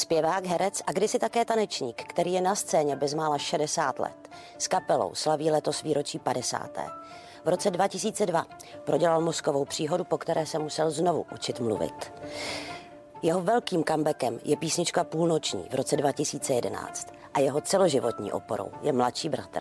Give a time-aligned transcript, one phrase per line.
[0.00, 4.30] Zpěvák, herec a kdysi také tanečník, který je na scéně bezmála 60 let.
[4.58, 6.70] S kapelou slaví letos výročí 50.
[7.44, 8.46] V roce 2002
[8.84, 12.12] prodělal mozkovou příhodu, po které se musel znovu učit mluvit.
[13.22, 19.28] Jeho velkým comebackem je písnička Půlnoční v roce 2011 a jeho celoživotní oporou je mladší
[19.28, 19.60] bratr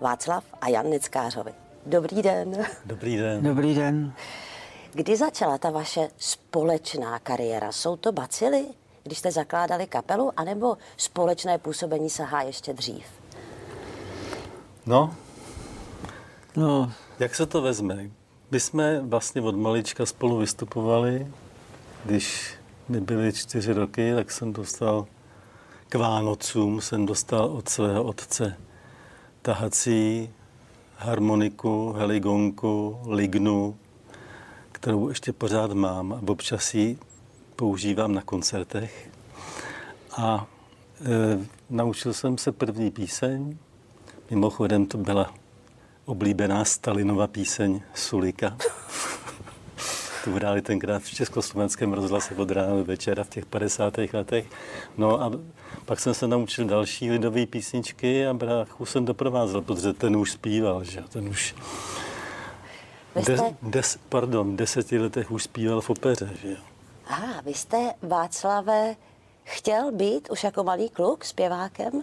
[0.00, 1.54] Václav a Jan Neckářovi.
[1.86, 2.66] Dobrý den.
[2.84, 3.42] Dobrý den.
[3.42, 4.12] Dobrý den.
[4.92, 7.72] Kdy začala ta vaše společná kariéra?
[7.72, 8.66] Jsou to bacily,
[9.02, 13.04] když jste zakládali kapelu, anebo společné působení sahá ještě dřív?
[14.86, 15.14] No,
[16.56, 18.10] No, jak se to vezme?
[18.50, 21.26] My jsme vlastně od malička spolu vystupovali.
[22.04, 22.54] Když
[22.88, 25.06] mi byly čtyři roky, tak jsem dostal
[25.88, 28.56] k Vánocům, jsem dostal od svého otce
[29.42, 30.30] tahací
[30.96, 33.76] harmoniku, heligonku, lignu,
[34.72, 36.98] kterou ještě pořád mám a občas ji
[37.62, 39.10] používám na koncertech.
[40.16, 40.46] A
[41.00, 43.56] e, naučil jsem se první píseň.
[44.30, 45.34] Mimochodem to byla
[46.04, 48.56] oblíbená Stalinova píseň Sulika.
[50.24, 53.98] tu hráli tenkrát v Československém rozhlase od rána do večera v těch 50.
[54.12, 54.46] letech.
[54.98, 55.30] No a
[55.84, 60.84] pak jsem se naučil další lidové písničky a bráchu jsem doprovázel, protože ten už zpíval,
[60.84, 61.54] že ten už
[63.20, 66.71] jste, des, des, pardon, deseti letech už zpíval v opeře, že jo.
[67.12, 68.96] Aha, vy jste, Václave,
[69.44, 72.02] chtěl být už jako malý kluk zpěvákem?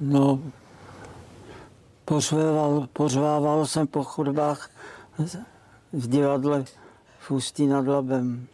[0.00, 0.40] no,
[2.04, 4.70] pořvával, pořvával jsem po chodbách
[5.92, 6.64] v divadle
[7.18, 8.46] v Ústí nad Labem.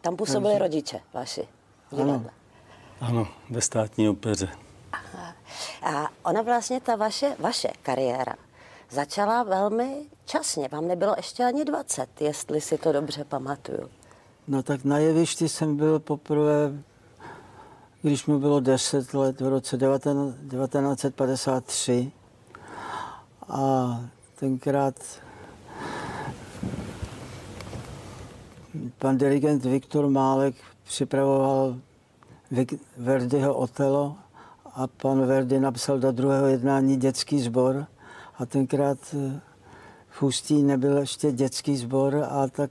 [0.00, 1.48] Tam působili rodiče vaši.
[1.90, 2.30] v divadle.
[3.00, 4.48] Ano, ve státní opeře.
[5.82, 8.34] A ona vlastně, ta vaše, vaše kariéra,
[8.90, 10.68] začala velmi časně.
[10.68, 13.90] Vám nebylo ještě ani 20, jestli si to dobře pamatuju.
[14.48, 16.72] No tak na jevišti jsem byl poprvé,
[18.02, 22.12] když mi bylo 10 let, v roce 19, 1953.
[23.48, 24.00] A
[24.38, 24.94] tenkrát
[28.98, 31.76] pan dirigent Viktor Málek připravoval
[32.96, 34.16] Verdiho Otelo
[34.74, 37.86] a pan Verdi napsal do druhého jednání dětský sbor
[38.38, 39.40] a tenkrát eh,
[40.16, 42.70] v Ústí nebyl ještě dětský sbor a tak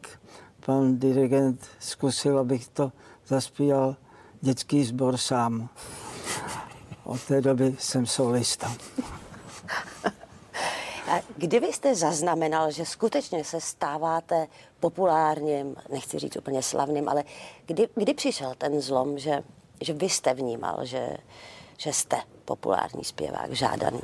[0.65, 2.91] pan dirigent zkusil, abych to
[3.27, 3.95] zaspíval
[4.41, 5.69] dětský sbor sám.
[7.03, 8.71] Od té doby jsem solista.
[11.07, 14.47] A kdy vy jste zaznamenal, že skutečně se stáváte
[14.79, 17.23] populárním, nechci říct úplně slavným, ale
[17.65, 19.43] kdy, kdy přišel ten zlom, že,
[19.81, 21.17] že vy jste vnímal, že,
[21.77, 24.01] že jste populární zpěvák, žádaný?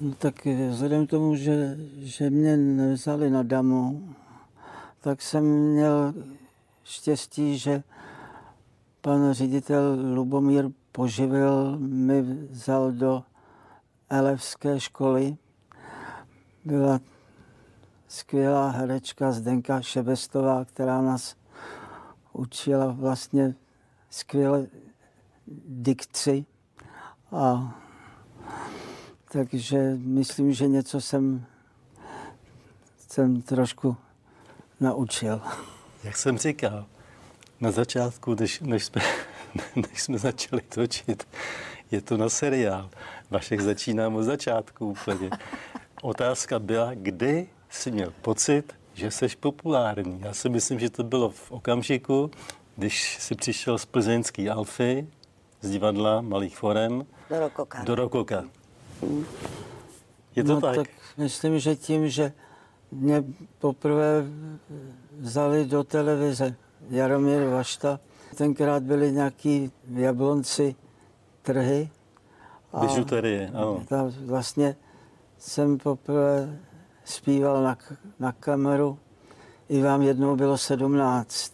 [0.00, 4.14] No, tak eh, vzhledem k tomu, že, že mě nevzali na damu,
[5.00, 6.14] tak jsem měl
[6.84, 7.82] štěstí, že
[9.00, 13.22] pan ředitel Lubomír Poživil mi vzal do
[14.10, 15.36] elevské školy.
[16.64, 17.00] Byla
[18.08, 21.36] skvělá herečka Zdenka Šebestová, která nás
[22.32, 23.54] učila vlastně
[24.10, 24.66] skvěle
[25.68, 26.46] dikci.
[27.32, 27.74] A
[29.34, 31.44] takže myslím, že něco jsem,
[33.08, 33.96] jsem trošku
[34.80, 35.40] naučil.
[36.04, 36.86] Jak jsem říkal,
[37.60, 39.02] na začátku, než, než, jsme,
[39.76, 41.26] než jsme začali točit,
[41.90, 42.90] je to na seriál.
[43.30, 45.30] Vašek začínám od začátku úplně.
[46.02, 50.20] Otázka byla, kdy jsi měl pocit, že jsi populární.
[50.20, 52.30] Já si myslím, že to bylo v okamžiku,
[52.76, 55.06] když si přišel z plzeňský Alfy,
[55.60, 57.84] z divadla Malých forem, Do Rokoka.
[57.84, 58.44] do Rokoka.
[60.36, 60.76] Je to no, tak?
[60.76, 62.32] tak myslím, že tím, že
[62.92, 63.24] mě
[63.58, 64.24] poprvé
[65.18, 66.56] vzali do televize
[66.90, 68.00] Jaromír Vašta,
[68.36, 70.74] tenkrát byly nějaký v Jablonci
[71.42, 71.90] trhy.
[72.80, 73.82] Bižuterie, ano.
[73.88, 74.76] Tam vlastně
[75.38, 76.58] jsem poprvé
[77.04, 77.78] zpíval na,
[78.18, 78.98] na kameru,
[79.68, 81.52] i vám jednou bylo 17.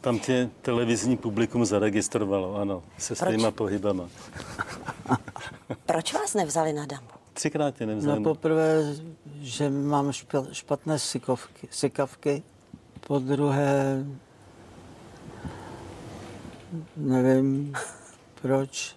[0.00, 4.08] Tam tě televizní publikum zaregistrovalo, ano, se svýma pohybama.
[5.86, 7.08] Proč vás nevzali na damu?
[7.32, 8.22] Třikrát tě No nevzali.
[8.24, 8.94] poprvé,
[9.40, 12.42] že mám špa- špatné sykovky, sykavky.
[13.06, 14.04] Po druhé,
[16.96, 17.72] nevím
[18.42, 18.96] proč.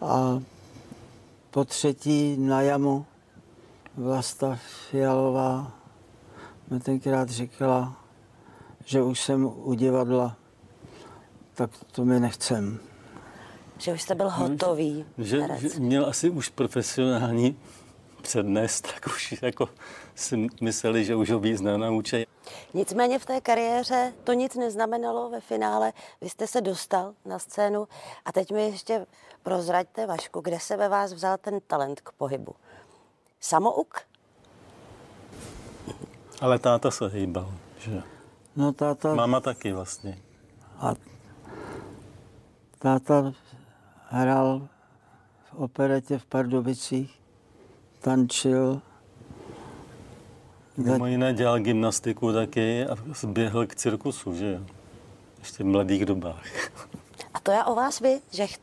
[0.00, 0.42] A
[1.50, 3.06] po třetí na jamu
[3.96, 4.58] Vlasta
[4.90, 5.72] Fialová
[6.70, 7.96] mi tenkrát říkala,
[8.84, 10.36] že už jsem u divadla,
[11.54, 12.78] tak to mi nechcem.
[13.82, 15.60] Že už jste byl hotový že, herec.
[15.60, 17.58] že měl asi už profesionální
[18.22, 19.68] přednes, tak už jako
[20.14, 22.26] si mysleli, že už ho víc nenaučí.
[22.74, 25.92] Nicméně v té kariéře to nic neznamenalo ve finále.
[26.20, 27.88] Vy jste se dostal na scénu
[28.24, 29.06] a teď mi ještě
[29.42, 32.54] prozraďte, Vašku, kde se ve vás vzal ten talent k pohybu.
[33.40, 34.00] Samouk?
[36.40, 38.02] Ale táta se hýbal, že?
[38.56, 40.18] No táta, Máma taky vlastně.
[40.78, 40.94] a
[42.78, 43.32] táta
[44.12, 44.68] hrál
[45.44, 47.20] v operetě v Pardubicích,
[48.00, 48.80] tančil,
[50.76, 54.60] Mimo jiné dělal gymnastiku taky a zběhl k cirkusu, že jo?
[55.38, 56.42] Ještě v mladých dobách.
[57.34, 58.58] A to já o vás vím, že ch-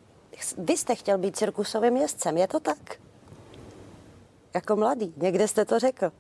[0.58, 3.00] vy jste chtěl být cirkusovým jezdcem, je to tak?
[4.54, 6.12] Jako mladý, někde jste to řekl,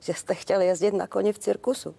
[0.00, 1.94] že jste chtěl jezdit na koni v cirkusu.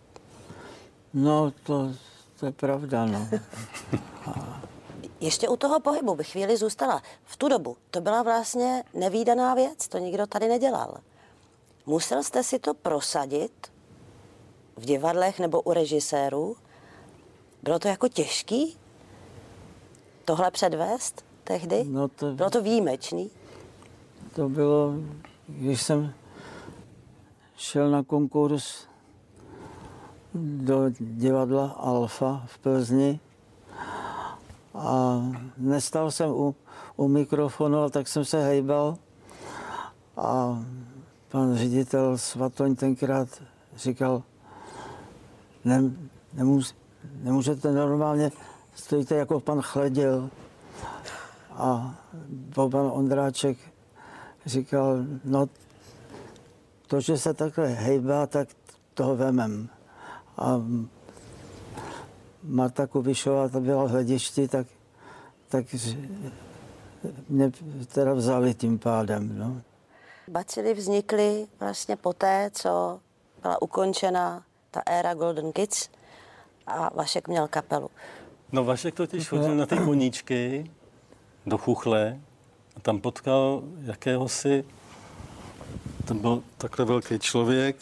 [1.14, 1.94] no to,
[2.40, 3.28] to je pravda, no.
[5.22, 7.02] Ještě u toho pohybu bych chvíli zůstala.
[7.24, 10.98] V tu dobu to byla vlastně nevýdaná věc, to nikdo tady nedělal.
[11.86, 13.72] Musel jste si to prosadit
[14.76, 16.56] v divadlech nebo u režisérů?
[17.64, 18.78] Bylo to jako těžký
[20.26, 21.84] tohle předvést tehdy?
[21.88, 23.32] No to- Bylo to výjimečný?
[24.36, 24.94] To bylo,
[25.48, 26.14] když jsem
[27.58, 28.86] šel na konkurs
[30.34, 33.20] do divadla Alfa v Plzni
[34.82, 35.22] a
[35.58, 36.56] nestal jsem u,
[36.96, 38.98] u mikrofonu, ale tak jsem se hejbal
[40.18, 40.64] a
[41.30, 43.30] pan ředitel Svatoň tenkrát
[43.76, 44.24] říkal,
[45.66, 45.92] ne,
[46.34, 46.76] nemůž,
[47.22, 48.32] nemůžete normálně,
[48.76, 50.30] stojíte jako pan Chleděl.
[51.52, 51.96] A
[52.56, 53.58] pan Ondráček
[54.46, 55.50] říkal, no
[56.88, 58.48] to, že se takhle hejbá, tak
[58.94, 59.70] toho vemem.
[60.38, 60.62] A
[62.44, 64.68] Marta Kubišová, ta byla v hledišti, tak,
[65.50, 65.66] tak
[67.30, 67.52] mě
[67.94, 69.40] teda vzali tím pádem.
[69.40, 69.62] No.
[70.28, 73.00] Bacily vznikly vlastně poté, co
[73.42, 75.90] byla ukončena ta éra Golden Kids
[76.68, 77.90] a Vašek měl kapelu.
[78.52, 80.72] No Vašek totiž chodil na ty koníčky
[81.46, 82.20] do Chuchle
[82.78, 84.66] a tam potkal jakéhosi,
[86.08, 87.76] to byl takhle velký člověk,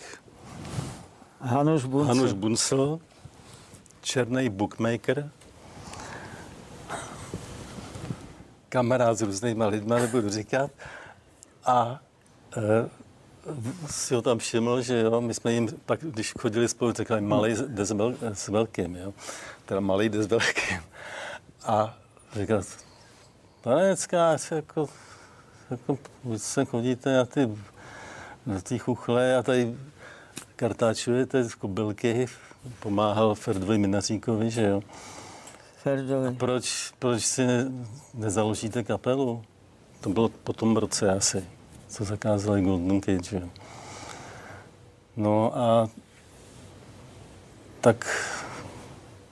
[1.42, 2.08] Hanuš Bunce.
[2.08, 3.00] Hanuš Buncel,
[4.02, 5.30] černý bookmaker,
[8.70, 10.72] kamarád s různýma lidma, nebudu říkat,
[11.66, 12.00] a
[12.58, 12.90] e,
[13.90, 17.56] si ho tam všiml, že jo, my jsme jim pak, když chodili spolu, řekli malý
[17.68, 19.14] jde s, vel, s velkým, jo,
[19.66, 20.82] teda malý jde s velkým.
[21.64, 21.98] A
[22.34, 22.62] říkal,
[23.62, 24.90] pane Neckář, jako,
[25.72, 25.98] jako
[26.38, 27.50] se chodíte na ty,
[28.46, 29.76] na ty chuchle a tady
[30.60, 32.28] kartáčujete z kobylky,
[32.80, 34.82] pomáhal Ferdovi Minaříkovi, že jo.
[35.84, 36.36] Ferdovi.
[36.36, 37.72] Proč, proč si ne,
[38.14, 39.44] nezaložíte kapelu?
[40.02, 41.46] To bylo po tom roce asi,
[41.88, 43.50] co zakázali Golden Cage, že jo.
[45.18, 45.90] No a
[47.82, 48.26] tak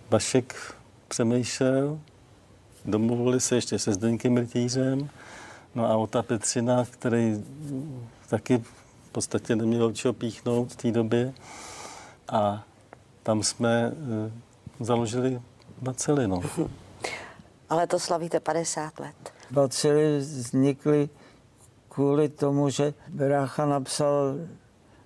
[0.10, 0.76] Vašek
[1.08, 2.00] přemýšlel,
[2.86, 5.10] domluvili se ještě se Zdeňkem Rytířem,
[5.76, 7.44] no a Ota Petřina, který
[8.30, 8.64] taky
[9.08, 11.34] v podstatě neměl čeho píchnout v té době
[12.28, 12.64] a
[13.24, 13.94] tam jsme e,
[14.80, 15.42] založili
[15.82, 16.42] Bacely, no.
[17.70, 19.34] Ale to slavíte 50 let.
[19.52, 21.10] Bacily vznikly
[21.90, 24.36] kvůli tomu, že Brácha napsal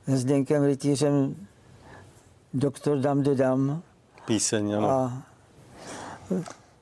[0.08, 1.48] s Zdeňkem Rytířem
[2.54, 3.84] Doktor Dam de Dam
[4.26, 4.90] Píseň, ano.
[4.90, 5.24] a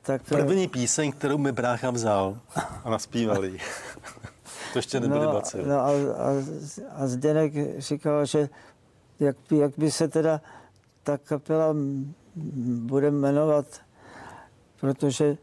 [0.02, 2.38] tak První píseň, kterou mi brácha vzal
[2.84, 3.60] a naspívali.
[4.74, 5.64] to ještě nebyly no, bacily.
[5.68, 6.30] no a, a,
[6.96, 8.50] a Zdeněk říkal, že
[9.20, 10.42] jak, by- jak by se teda
[11.04, 11.76] ta kapela
[12.66, 13.66] bude jmenovat,
[14.82, 15.38] protože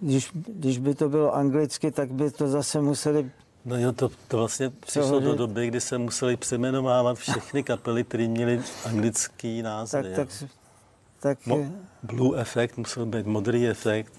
[0.00, 3.30] když, když by to bylo anglicky, tak by to zase museli
[3.64, 5.28] No jo, to, to vlastně přišlo Přehodit.
[5.28, 10.02] do doby, kdy se museli přeměnovávat všechny kapely, které měly anglický názvy.
[10.02, 10.28] tak, tak,
[11.20, 14.12] tak Mo- Blue efekt musel být modrý efekt,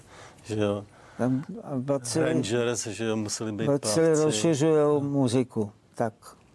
[0.44, 0.84] že jo.
[1.18, 1.44] Tam,
[1.78, 4.24] bacily, Rangers, že jo, museli být bacily plavci.
[4.24, 5.72] rozšiřují muziku.
[5.94, 6.12] Tak,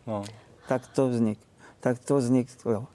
[0.08, 0.24] No.
[0.68, 1.40] tak to vznik.
[1.80, 2.86] Tak to vzniklo.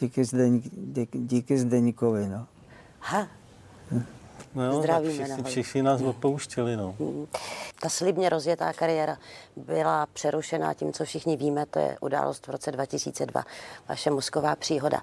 [0.00, 2.46] Díky, Zdeň, díky, díky Zdeňkovi, no.
[3.00, 3.28] Ha,
[4.54, 5.48] No jo, tak Zdravíme všichni, nahoru.
[5.48, 6.94] všichni nás opouštěli, no.
[7.80, 9.16] ta slibně rozjetá kariéra
[9.56, 13.44] byla přerušená tím, co všichni víme, to je událost v roce 2002,
[13.88, 15.02] vaše mozková příhoda.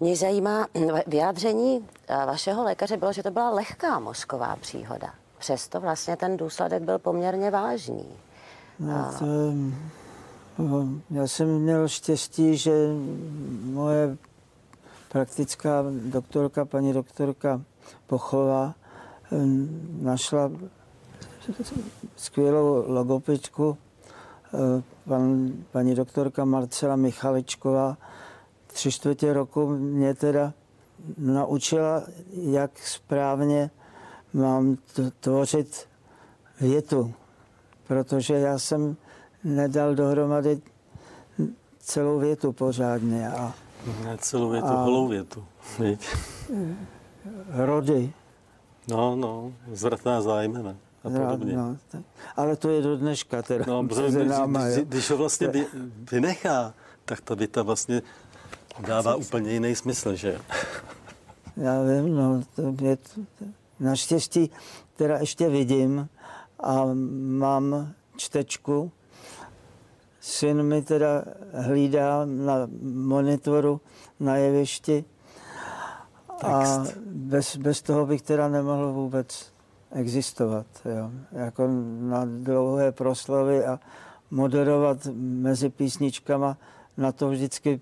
[0.00, 0.66] Mě zajímá,
[1.06, 5.14] vyjádření eh, vašeho lékaře bylo, že to byla lehká mozková příhoda.
[5.38, 8.06] Přesto vlastně ten důsledek byl poměrně vážný.
[8.78, 9.26] No, to,
[10.62, 12.72] no, já jsem měl štěstí, že
[13.62, 14.16] moje
[15.08, 17.60] praktická doktorka, paní doktorka
[18.06, 18.74] Pochová,
[20.00, 20.50] našla
[22.16, 23.76] skvělou logopečku
[24.54, 27.96] eh, pan, paní doktorka Marcela Michaličková
[28.74, 30.52] tři čtvrtě roku mě teda
[31.18, 32.02] naučila,
[32.32, 33.70] jak správně
[34.32, 34.76] mám
[35.20, 35.88] tvořit
[36.60, 37.14] větu,
[37.86, 38.96] protože já jsem
[39.44, 40.60] nedal dohromady
[41.78, 43.28] celou větu pořádně.
[43.28, 43.54] A,
[44.04, 45.44] ne celou větu, a, holou větu.
[45.78, 46.08] Víď?
[47.48, 48.12] Rody.
[48.88, 51.56] No, no, zvratná zájmena a podobně.
[51.56, 52.02] No, tak,
[52.36, 53.64] ale to je do dneška teda.
[53.68, 55.66] No, protože, když, když ho vlastně vy,
[56.12, 58.02] vynechá, tak ta věta vlastně
[58.80, 60.38] dává úplně jiný smysl, že
[61.56, 62.98] Já vím, no, to je,
[63.80, 64.50] naštěstí
[64.96, 66.08] teda ještě vidím
[66.60, 66.84] a
[67.38, 68.92] mám čtečku.
[70.20, 73.80] Syn mi teda hlídá na monitoru
[74.20, 75.04] na jevišti
[76.42, 79.52] a bez, bez toho bych teda nemohl vůbec
[79.92, 80.66] existovat.
[80.84, 81.10] Jo.
[81.32, 81.68] Jako
[82.00, 83.80] na dlouhé proslovy a
[84.30, 86.56] moderovat mezi písničkama,
[86.96, 87.80] na to vždycky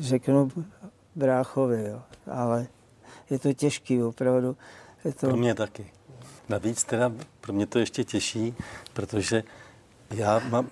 [0.00, 0.48] řeknu
[1.14, 2.02] bráchovi, jo.
[2.32, 2.66] ale
[3.30, 4.56] je to těžký opravdu.
[5.04, 5.26] Je to...
[5.26, 5.92] Pro mě taky.
[6.48, 8.54] Navíc teda pro mě to ještě těžší,
[8.92, 9.42] protože
[10.10, 10.70] já mám,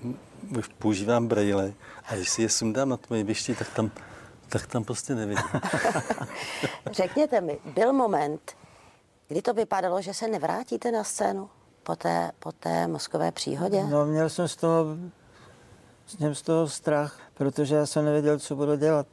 [0.58, 1.72] už používám braille
[2.04, 3.90] a když si je sundám na tom jevišti, tak tam,
[4.48, 5.44] tak tam prostě nevidím.
[6.92, 8.52] Řekněte mi, byl moment,
[9.28, 11.48] kdy to vypadalo, že se nevrátíte na scénu
[11.82, 13.84] po té, po té mozkové příhodě?
[13.84, 14.84] No, měl jsem z toho,
[16.08, 19.06] jsem z toho strach, protože já jsem nevěděl, co budu dělat.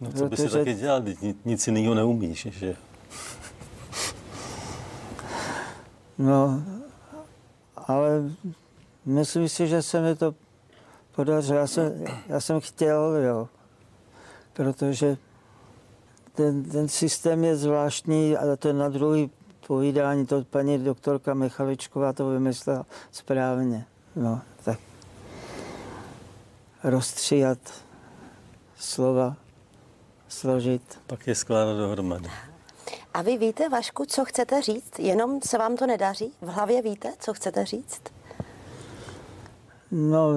[0.00, 1.02] No, co by si taky dělal,
[1.44, 2.76] nic jiného neumíš, že?
[6.18, 6.62] No,
[7.76, 8.22] ale
[9.04, 10.34] myslím si, že se mi to
[11.14, 11.58] podařilo.
[11.58, 13.48] Já jsem, já jsem chtěl, jo,
[14.52, 15.16] protože
[16.34, 19.30] ten, ten systém je zvláštní, ale to je na druhý
[19.66, 23.86] povídání, to paní doktorka Michaličková to vymyslela správně.
[24.16, 24.78] No, tak
[26.84, 27.58] rozstříhat
[28.76, 29.36] slova,
[30.28, 30.98] složit.
[31.06, 32.30] Pak je skládat dohromady.
[33.14, 34.98] A vy víte, Vašku, co chcete říct?
[34.98, 36.32] Jenom se vám to nedaří?
[36.42, 38.02] V hlavě víte, co chcete říct?
[39.90, 40.28] No,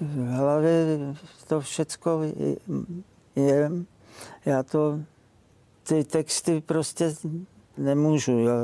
[0.00, 0.98] v hlavě
[1.46, 2.20] to všecko
[3.36, 3.70] je,
[4.44, 5.00] já to,
[5.82, 7.14] ty texty prostě
[7.76, 8.54] nemůžu, jo,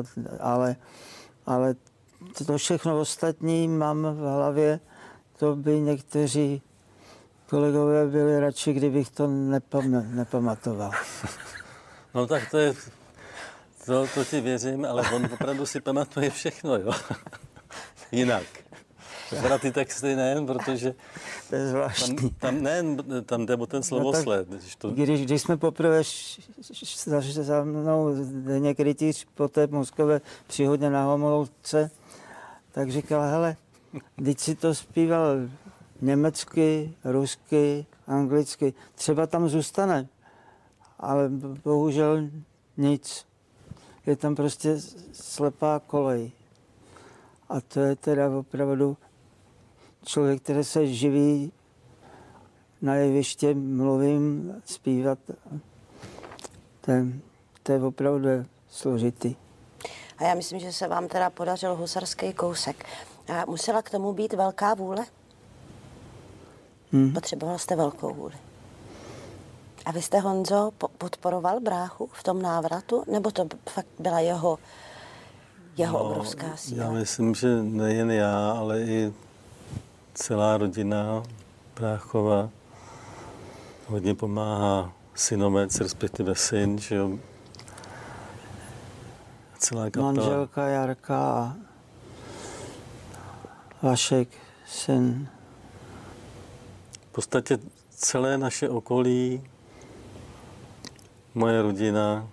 [0.41, 0.77] ale,
[1.47, 1.75] ale
[2.47, 4.81] to všechno ostatní mám v hlavě,
[5.39, 6.63] to by někteří
[7.49, 10.91] kolegové byli radši, kdybych to nepam, nepamatoval.
[12.15, 12.75] No tak to je,
[13.87, 16.93] to, to ti věřím, ale on opravdu si pamatuje všechno, jo.
[18.13, 18.45] Jinak.
[19.31, 20.95] Teda ty texty ne, protože
[21.49, 22.17] to je zvláštní.
[22.17, 22.83] Tam, tam, ne,
[23.25, 24.51] tam jde o ten slovosled.
[24.51, 24.91] No když, to...
[24.91, 26.03] když, když jsme poprvé
[27.05, 31.91] za, za mnou Deněk Rytíř po té mozkové příhodě na Homolovce,
[32.73, 33.57] tak říkal, hele,
[34.17, 35.37] když si to zpíval
[36.01, 40.09] německy, rusky, anglicky, třeba tam zůstane,
[40.99, 41.29] ale
[41.65, 42.29] bohužel
[42.77, 43.27] nic.
[44.07, 44.77] Je tam prostě
[45.13, 46.33] slepá kolej.
[47.49, 48.97] A to je teda opravdu
[50.05, 51.53] člověk, který se živí
[52.83, 55.19] na jeviště, mluvím, zpívat.
[56.81, 57.07] To je,
[57.63, 58.29] to je opravdu
[58.69, 59.35] složitý.
[60.19, 62.87] A já myslím, že se vám teda podařil husarský kousek.
[63.29, 65.07] A musela k tomu být velká vůle?
[66.93, 67.13] Hmm.
[67.13, 68.35] Potřeboval jste velkou vůli.
[69.85, 73.05] A vy jste, Honzo, podporoval bráchu v tom návratu?
[73.13, 74.59] Nebo to fakt byla jeho,
[75.77, 76.85] jeho no, obrovská síla?
[76.85, 79.13] Já myslím, že nejen já, ale i
[80.15, 81.23] celá rodina
[81.77, 82.51] Bráchova
[83.87, 87.19] hodně pomáhá synovec, respektive syn, že jo.
[89.59, 90.13] Celá kapela.
[90.13, 91.57] Manželka Jarka a
[93.83, 94.29] Vašek,
[94.67, 95.29] syn.
[97.11, 97.59] V podstatě
[97.91, 99.43] celé naše okolí,
[101.35, 102.29] moje rodina,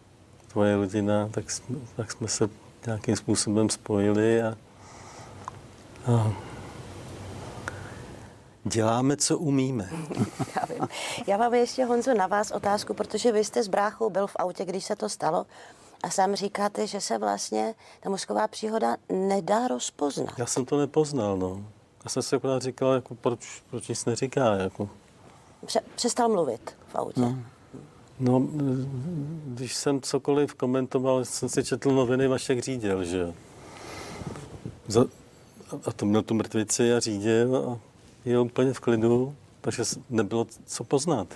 [0.48, 2.50] tvoje rodina, tak, jsme, tak jsme se
[2.86, 4.58] nějakým způsobem spojili a,
[6.08, 6.34] a
[8.66, 9.90] Děláme, co umíme.
[10.56, 10.88] Já, vím.
[11.28, 14.66] Já mám ještě, Honzo, na vás otázku, protože vy jste s bráchou byl v autě,
[14.66, 15.46] když se to stalo.
[16.04, 20.40] A sám říkáte, že se vlastně ta mozková příhoda nedá rozpoznat.
[20.40, 21.66] Já jsem to nepoznal, no.
[22.04, 24.56] Já jsem si akorát říkal, jako, proč, proč nic neříká.
[24.56, 24.90] Jako.
[25.66, 27.22] Pře- přestal mluvit v autě.
[27.22, 27.38] No.
[28.20, 28.48] no,
[29.46, 35.06] když jsem cokoliv komentoval, jsem si četl noviny, Vašek řídil, že jo.
[35.86, 37.80] a to měl tu mrtvici a řídil a
[38.26, 41.28] je úplně v klidu, takže nebylo co poznat.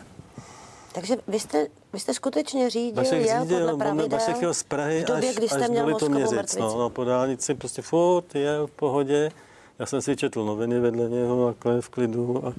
[0.97, 4.63] Takže vy jste, vy jste skutečně řídil, Vašek jel řídil, podle on pravidel jel z
[4.63, 6.59] Prahy v době, až, kdy jste až měl Litoměřic, mrtvici.
[6.59, 9.31] no, no, po dálnici prostě furt jel v pohodě.
[9.79, 12.53] Já jsem si četl noviny vedle něho takhle v klidu a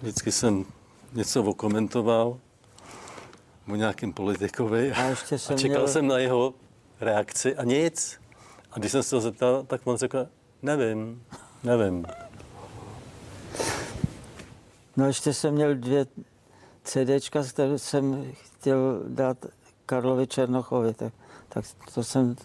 [0.00, 0.64] vždycky jsem
[1.12, 2.38] něco okomentoval
[3.72, 6.54] o nějakým politikovi A ještě a jsem čekal měl- jsem na jeho
[7.00, 8.20] reakci a nic.
[8.72, 10.26] A když jsem se to zeptal, tak on řekl,
[10.62, 11.22] nevím,
[11.64, 12.06] nevím.
[14.96, 16.06] No ještě jsem měl dvě
[16.88, 19.46] CDčka, které jsem chtěl dát
[19.86, 21.12] Karlovi Černochovi, tak,
[21.48, 21.64] tak
[21.94, 22.36] to jsem,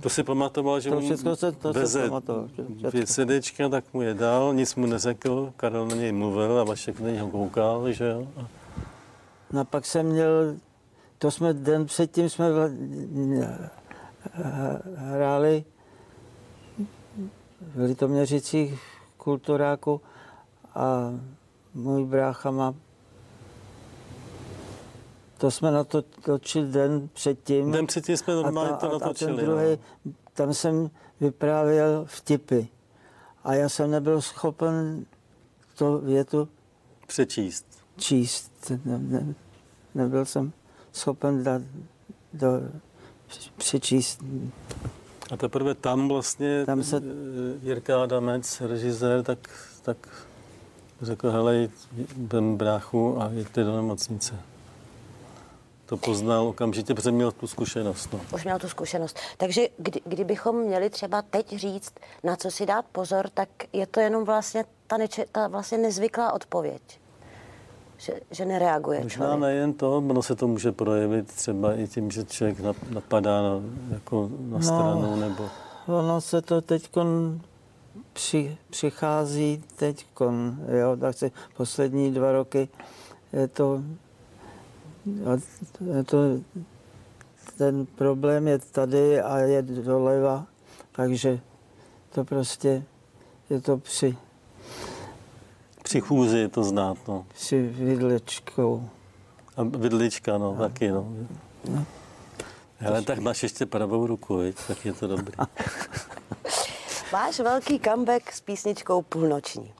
[0.00, 2.90] To si pamatoval, že To všechno se- to se pamatoval, všechno.
[2.90, 7.00] dvě CDčka, tak mu je dal, nic mu neřekl, Karel na něj mluvil a Vašek
[7.00, 8.28] na něho koukal, že jo.
[9.52, 10.54] No a pak jsem měl,
[11.18, 12.46] to jsme den předtím jsme
[14.96, 15.64] hráli
[17.74, 18.80] v Litoměřicích
[19.16, 20.00] kulturáku
[20.74, 21.10] a
[21.76, 22.74] můj brácha má
[25.38, 27.72] to jsme na to točili den předtím.
[27.72, 29.36] Den předtím jsme normálně a, to ta, a, a natočili.
[29.36, 30.12] ten druhý, no.
[30.34, 30.90] tam jsem
[31.20, 32.60] vyprávěl vtipy.
[33.44, 35.04] A já jsem nebyl schopen
[35.78, 36.48] to větu
[37.06, 37.66] Přečíst.
[37.96, 38.72] číst.
[38.84, 39.34] Ne, ne,
[39.94, 40.52] nebyl jsem
[40.92, 41.62] schopen dát
[42.32, 42.48] do,
[43.56, 44.20] přečíst.
[45.30, 49.38] A teprve tam vlastně Tam se- eh, Jirka Adamec, režisér, tak,
[49.82, 49.96] tak
[51.02, 51.68] řekl, hele,
[52.16, 54.34] vem bráchu a jeďte do nemocnice.
[55.86, 58.12] To poznal okamžitě, protože měl tu zkušenost.
[58.12, 58.20] No.
[58.34, 59.16] Už měl tu zkušenost.
[59.36, 61.92] Takže kdy, kdybychom měli třeba teď říct,
[62.24, 66.32] na co si dát pozor, tak je to jenom vlastně ta, neče, ta vlastně nezvyklá
[66.32, 66.82] odpověď.
[67.98, 69.40] Že, že nereaguje Možná člověk.
[69.40, 73.60] nejen to, ono se to může projevit třeba i tím, že člověk nap- napadá na,
[73.92, 74.62] jako na No.
[74.62, 75.44] stranu, nebo
[75.86, 76.88] Ono se to teď
[78.12, 80.06] při, přichází teď,
[80.78, 82.68] jo, tak si poslední dva roky
[83.32, 83.82] je to,
[85.96, 86.18] je to,
[87.58, 90.46] ten problém je tady a je doleva,
[90.92, 91.40] takže
[92.14, 92.84] to prostě
[93.50, 94.16] je to při,
[95.86, 96.98] při chůzi je to znát.
[97.08, 97.26] No.
[97.34, 98.88] při vidličkou.
[99.56, 101.12] A vidlička, no, taky, no.
[102.86, 104.56] Ale tak máš ještě pravou ruku, viď?
[104.68, 105.34] tak je to dobrý.
[107.12, 109.74] Váš velký comeback s písničkou Půlnoční.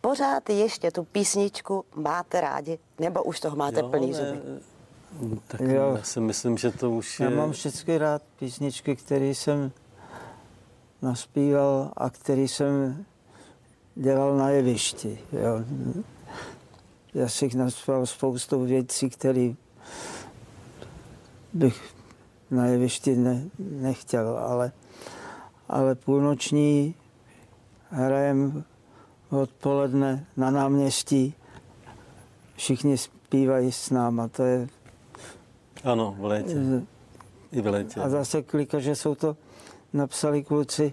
[0.00, 4.40] Pořád ještě tu písničku máte rádi, nebo už toho máte Jo, plný ne, zuby?
[5.46, 5.96] Tak Jo.
[5.96, 7.24] já si myslím, že to už je...
[7.24, 9.72] Já mám všechny rád písničky, které jsem
[11.02, 13.04] naspíval a které jsem
[13.94, 15.18] dělal na jevišti.
[15.32, 15.64] Jo.
[17.14, 19.52] Já si jich naspíval spoustu věcí, které
[21.52, 21.94] bych
[22.50, 24.72] na jevišti ne, nechtěl, ale,
[25.74, 26.94] ale půlnoční
[27.90, 28.64] hrajem
[29.30, 31.34] odpoledne na náměstí.
[32.56, 34.68] Všichni zpívají s náma, to je
[35.84, 36.54] Ano, v létě.
[37.52, 38.00] I v létě.
[38.00, 39.36] a zase klika, že jsou to
[39.92, 40.92] napsali kluci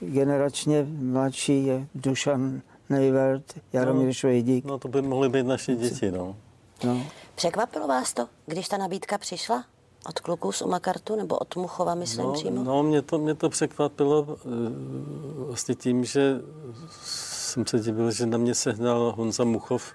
[0.00, 4.12] generačně mladší, je Dušan Nejvert, Jaromír No.
[4.12, 4.64] Švejdík.
[4.64, 6.36] No to by mohly být naše děti, no.
[6.84, 7.06] No.
[7.34, 9.64] Překvapilo vás to, když ta nabídka přišla?
[10.08, 12.64] Od kluků z Umakartu nebo od Muchova, myslím No, přímo?
[12.64, 14.48] no mě, to, mě to překvapilo eh,
[15.46, 16.40] vlastně tím, že
[17.02, 19.92] jsem se divil, že na mě sehnal Honza Muchov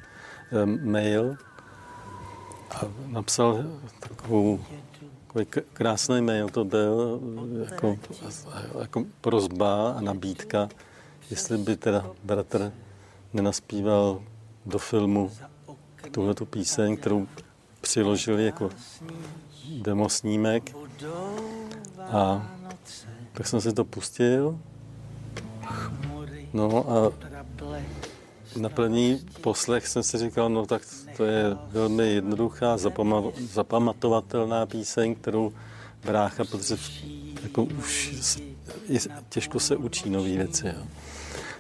[0.51, 1.35] eh, mail
[2.71, 3.63] a napsal
[3.99, 4.59] takovou,
[5.27, 7.19] takový krásný mail to byl,
[7.69, 7.97] jako,
[8.79, 10.69] jako prozba a nabídka,
[11.29, 12.71] jestli by teda bratr
[13.33, 14.21] nenaspíval
[14.65, 15.31] do filmu
[16.11, 17.27] tuhle tu píseň, kterou
[17.81, 18.69] přiložili jako
[19.69, 20.75] demosnímek.
[21.99, 22.51] A
[23.33, 24.59] tak jsem si to pustil.
[26.53, 27.11] No a
[28.57, 30.81] na první poslech jsem si říkal, no tak
[31.17, 35.53] to je velmi jednoduchá, zapama- zapamatovatelná píseň, kterou
[36.05, 36.75] brácha, protože
[37.43, 38.13] jako už
[38.87, 40.67] je, těžko se učí nové věci.
[40.67, 40.83] Jo.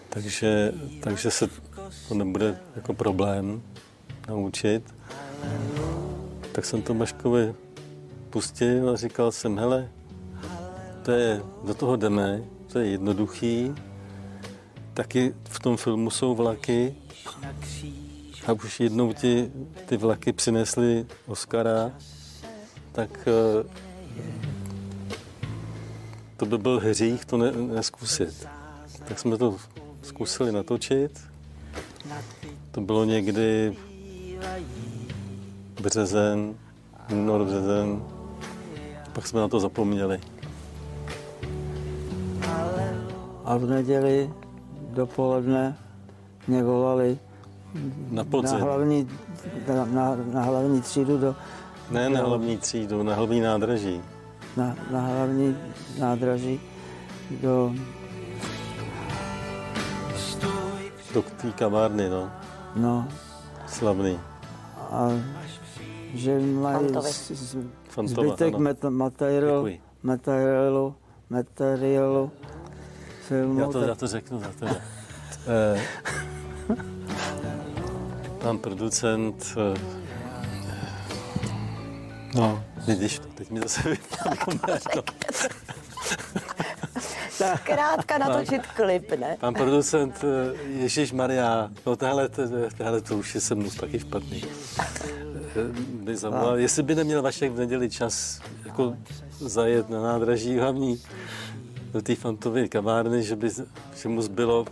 [0.09, 1.47] Takže, takže se
[2.07, 3.61] to nebude jako problém
[4.27, 4.95] naučit.
[6.51, 7.53] Tak jsem to Maškovi
[8.29, 9.89] pustil a říkal jsem, hele,
[11.03, 13.73] to je, do toho jdeme, to je jednoduchý,
[14.93, 16.95] taky v tom filmu jsou vlaky
[18.47, 19.51] a už jednou ti
[19.85, 21.91] ty vlaky přinesly Oscara,
[22.91, 23.69] tak eh,
[26.37, 28.47] to by byl hřích to ne, neskusit.
[29.07, 29.57] Tak jsme to
[30.01, 31.19] zkusili natočit.
[32.71, 33.75] To bylo někdy
[35.81, 36.55] březen,
[37.11, 38.18] únor, březen.
[39.19, 40.19] Pak jsme na to zapomněli.
[43.45, 44.33] A v neděli
[44.89, 45.77] dopoledne
[46.47, 47.19] mě volali
[48.11, 48.59] Na podzim.
[48.59, 49.07] Na hlavní,
[49.67, 51.35] na, na, na hlavní třídu do,
[51.91, 54.01] Ne na hlavní třídu, na hlavní nádraží.
[54.57, 55.57] na, na hlavní
[55.99, 56.59] nádraží
[57.41, 57.73] do,
[61.13, 62.31] Do té kavárny, no.
[62.75, 63.07] no,
[63.67, 64.19] Slavný.
[64.91, 65.09] a
[66.13, 66.87] že mají
[67.99, 69.67] Fantova, zbytek met, materiálu,
[70.03, 70.95] materiálu,
[71.29, 72.31] materiálu
[73.27, 73.59] filmu.
[73.59, 74.81] Já to, tak- já to řeknu za tebe.
[75.47, 75.81] Eh,
[78.41, 79.79] Pan producent, eh,
[82.35, 85.03] no, vidíš to, teď mi zase vypadlo jméno.
[87.63, 89.37] Krátka natočit klip, ne?
[89.39, 92.29] Pan producent eh, Ježíš Maria, no tahle,
[92.77, 94.43] tahle to už je se mnou taky špatný.
[95.55, 98.95] Eh, By zavolal, jestli by neměl Vašek v neděli čas jako
[99.39, 101.01] zajet na nádraží hlavní
[101.93, 103.49] do té fantové kavárny, že, by,
[103.95, 104.65] že mu zbylo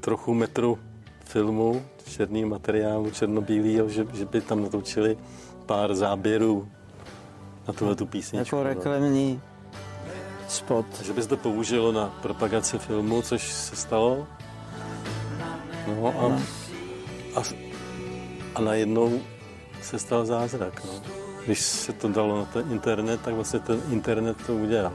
[0.00, 0.78] trochu metru
[1.24, 5.18] filmu, černého materiálu, černobílého, že, že by tam natočili
[5.66, 6.68] pár záběrů
[7.68, 8.56] na tuhle tu písničku.
[8.56, 8.62] jako no.
[8.62, 9.40] reklamní
[10.48, 10.86] spot.
[11.02, 14.26] Že by se to použilo na propagaci filmu, což se stalo.
[15.86, 16.26] No a,
[17.40, 17.42] a,
[18.54, 19.20] a najednou
[19.82, 20.84] se stal zázrak.
[20.84, 21.02] No.
[21.46, 24.92] Když se to dalo na ten internet, tak vlastně ten internet to udělal.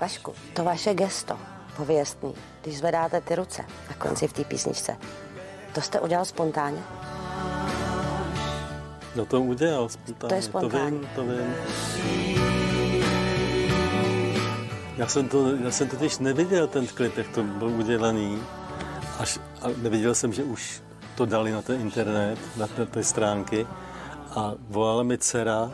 [0.00, 1.38] Vašku, to vaše gesto,
[1.76, 4.96] pověstný, když zvedáte ty ruce na konci v té písničce,
[5.74, 6.82] to jste udělal spontánně?
[9.16, 10.28] No to udělal spontánně.
[10.28, 11.08] To je spontánní.
[11.14, 11.54] To vím, to vím.
[14.96, 18.42] Já jsem, to, já jsem totiž neviděl ten klip, jak to byl udělaný.
[19.18, 20.82] Až, a neviděl jsem, že už
[21.16, 23.66] to dali na ten internet, na ty, ty stránky.
[24.36, 25.70] A volala mi dcera,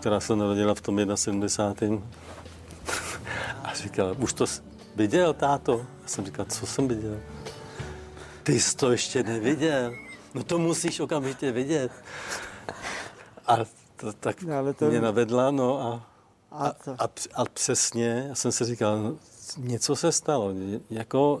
[0.00, 2.02] která se narodila v tom 71.
[3.64, 4.44] A říkala, už to
[4.96, 5.78] viděl, táto?
[6.02, 7.20] Já jsem říkal, co jsem viděl?
[8.42, 9.92] Ty jsi to ještě neviděl.
[10.34, 11.92] No to musíš okamžitě vidět.
[13.46, 13.56] A
[13.96, 16.06] to, tak No, ale to- mě navedla, no a,
[16.50, 19.16] A a, a, a přesně, já jsem si říkal, no,
[19.56, 20.52] něco se stalo,
[20.90, 21.40] jako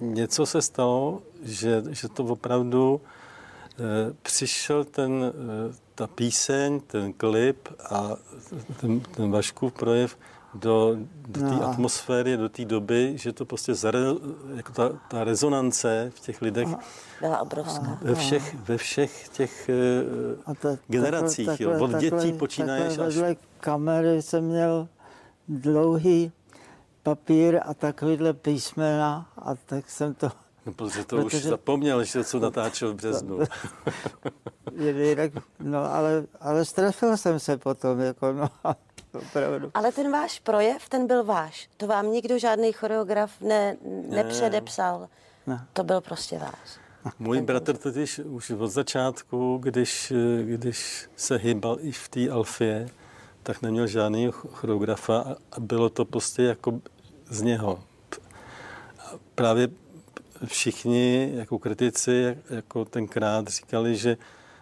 [0.00, 7.68] něco se stalo, že, že to opravdu e, přišel ten, e, ta píseň, ten klip
[7.90, 8.10] a
[8.80, 10.18] ten, ten Vaškův projev
[10.54, 10.96] do,
[11.28, 11.68] do té No.
[11.68, 13.98] atmosféry, do té doby, že to prostě zare,
[14.56, 16.68] jako ta, ta rezonance v těch lidech
[17.20, 17.98] Byla obrovská.
[18.02, 19.74] ve všech, ve všech těch e,
[20.46, 23.36] A ta- generacích, takhle- jo, od takhle- dětí počínáš takhle až...
[23.60, 24.88] Kamery jsem měl
[25.48, 26.32] dlouhý
[27.04, 30.30] papír a takovýhle písmena a tak jsem to
[30.66, 33.38] No, protože to už Protože- zapomněl, že co natáčel v březnu.
[35.08, 38.50] jinak, no ale, ale strefil jsem se potom, jako no,
[39.28, 39.70] opravdu.
[39.74, 41.68] Ale ten váš projev, ten byl váš.
[41.76, 43.76] To vám nikdo žádný choreograf ne,
[44.08, 45.08] nepředepsal.
[45.46, 45.66] Ne.
[45.72, 46.78] To byl prostě váš.
[47.18, 50.12] Můj bratr totiž už od začátku, když,
[50.44, 52.88] když se hýbal i v té Alfie,
[53.42, 56.80] tak neměl žádný choreografa a bylo to prostě jako
[57.28, 57.82] z něho.
[58.98, 59.68] A právě
[60.46, 64.16] všichni jako kritici jak- jako tenkrát říkali, že,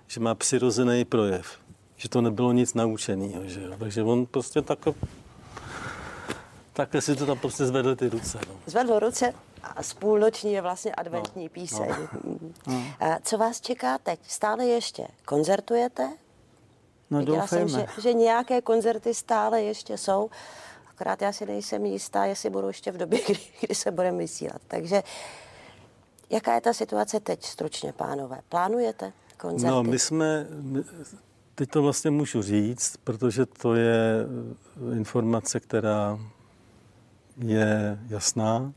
[0.07, 1.59] že má přirozený projev,
[1.97, 3.73] že to nebylo nic naučeného, že jo.
[3.79, 4.79] Takže on prostě tak,
[6.73, 8.39] takhle si to tam prostě zvedl ty ruce.
[8.49, 8.55] No.
[8.67, 11.89] Zvedl ruce a z půlnoční je vlastně adventní píseň.
[13.01, 14.21] A co vás čeká teď?
[14.29, 16.11] Stále ještě koncertujete?
[17.11, 17.87] No Viděla jsem, doufejme.
[17.97, 20.31] že, že nějaké koncerty stále ještě jsou.
[20.95, 24.63] Akorát já si nejsem jistá, jestli budou ještě v době, kdy, kdy se budeme vysílat.
[24.69, 25.03] Takže
[26.31, 28.41] jaká je ta situace teď, stručně, pánové?
[28.49, 29.71] Plánujete koncerty?
[29.71, 30.83] No, my jsme, my,
[31.55, 34.27] teď to vlastně můžu říct, protože to je
[34.93, 36.19] eh, informace, která
[37.39, 38.73] je jasná.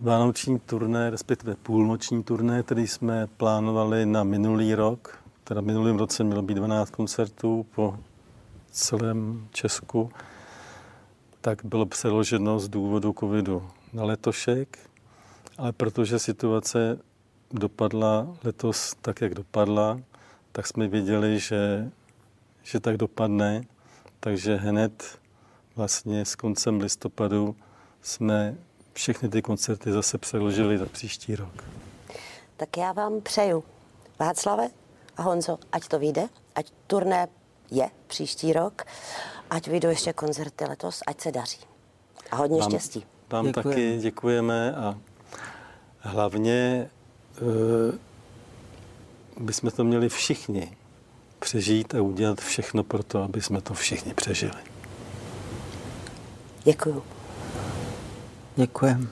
[0.00, 6.24] Vánoční turné, respektive půlnoční turné, který jsme plánovali na minulý rok, teda v minulém roce
[6.24, 7.98] mělo být 12 koncertů po
[8.74, 10.10] celém Česku,
[11.40, 14.78] tak bylo přeloženo z důvodu covidu na letošek,
[15.58, 16.98] ale protože situace
[17.50, 20.00] dopadla letos tak, jak dopadla,
[20.52, 21.90] tak jsme věděli, že,
[22.62, 23.62] že tak dopadne,
[24.20, 25.18] takže hned
[25.76, 27.56] vlastně s koncem listopadu
[28.02, 28.56] jsme
[28.92, 31.64] všechny ty koncerty zase přeložili na příští rok.
[32.56, 33.64] Tak já vám přeju,
[34.18, 34.68] Václave
[35.16, 37.28] a Honzo, ať to vyjde, ať turné
[37.70, 38.82] je příští rok,
[39.50, 41.58] ať vyjdou ještě koncerty letos, ať se daří.
[42.30, 43.04] A hodně Vám- štěstí.
[43.30, 43.70] Vám Děkujeme.
[43.70, 44.98] taky děkujeme a
[45.98, 46.90] hlavně e,
[49.40, 50.76] bychom to měli všichni
[51.38, 54.62] přežít a udělat všechno pro to, aby jsme to všichni přežili.
[56.64, 57.02] Děkuju.
[58.56, 59.06] Děkujeme.